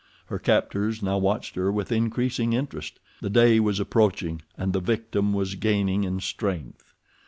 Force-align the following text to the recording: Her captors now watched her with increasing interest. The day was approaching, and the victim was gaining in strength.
Her 0.25 0.39
captors 0.39 1.03
now 1.03 1.19
watched 1.19 1.53
her 1.53 1.71
with 1.71 1.91
increasing 1.91 2.53
interest. 2.53 2.99
The 3.21 3.29
day 3.29 3.59
was 3.59 3.79
approaching, 3.79 4.41
and 4.57 4.73
the 4.73 4.79
victim 4.79 5.31
was 5.31 5.53
gaining 5.53 6.05
in 6.05 6.19
strength. 6.21 6.95